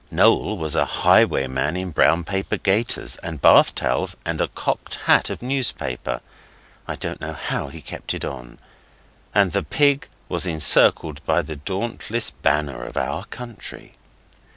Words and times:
Noel 0.09 0.57
was 0.57 0.75
a 0.75 0.83
highwayman 1.05 1.77
in 1.77 1.91
brown 1.91 2.23
paper 2.23 2.57
gaiters 2.57 3.17
and 3.17 3.39
bath 3.39 3.75
towels 3.75 4.17
and 4.25 4.41
a 4.41 4.47
cocked 4.47 4.95
hat 5.05 5.29
of 5.29 5.43
newspaper. 5.43 6.21
I 6.87 6.95
don't 6.95 7.21
know 7.21 7.33
how 7.33 7.67
he 7.67 7.83
kept 7.83 8.15
it 8.15 8.25
on. 8.25 8.57
And 9.35 9.51
the 9.51 9.61
pig 9.61 10.07
was 10.27 10.47
encircled 10.47 11.23
by 11.23 11.43
the 11.43 11.55
dauntless 11.55 12.31
banner 12.31 12.83
of 12.83 12.97
our 12.97 13.25
country. 13.25 13.93